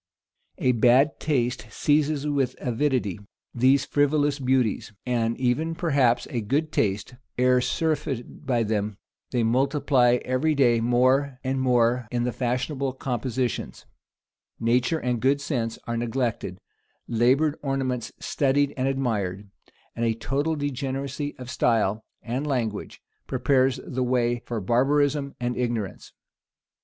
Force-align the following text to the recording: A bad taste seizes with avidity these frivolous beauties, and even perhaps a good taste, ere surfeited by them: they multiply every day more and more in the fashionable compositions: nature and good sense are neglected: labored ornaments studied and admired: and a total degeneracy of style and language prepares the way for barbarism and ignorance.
A 0.57 0.71
bad 0.71 1.19
taste 1.19 1.67
seizes 1.69 2.25
with 2.25 2.55
avidity 2.59 3.19
these 3.53 3.85
frivolous 3.85 4.39
beauties, 4.39 4.91
and 5.05 5.37
even 5.39 5.75
perhaps 5.75 6.25
a 6.31 6.41
good 6.41 6.71
taste, 6.71 7.13
ere 7.37 7.61
surfeited 7.61 8.47
by 8.47 8.63
them: 8.63 8.97
they 9.29 9.43
multiply 9.43 10.15
every 10.25 10.55
day 10.55 10.79
more 10.81 11.37
and 11.43 11.61
more 11.61 12.07
in 12.09 12.23
the 12.23 12.31
fashionable 12.31 12.93
compositions: 12.93 13.85
nature 14.59 14.97
and 14.97 15.21
good 15.21 15.39
sense 15.39 15.77
are 15.85 15.97
neglected: 15.97 16.57
labored 17.07 17.59
ornaments 17.61 18.11
studied 18.19 18.73
and 18.75 18.87
admired: 18.87 19.51
and 19.95 20.03
a 20.03 20.15
total 20.15 20.55
degeneracy 20.55 21.35
of 21.37 21.47
style 21.51 22.03
and 22.23 22.47
language 22.47 23.03
prepares 23.27 23.79
the 23.85 24.01
way 24.01 24.41
for 24.47 24.59
barbarism 24.59 25.35
and 25.39 25.55
ignorance. 25.55 26.11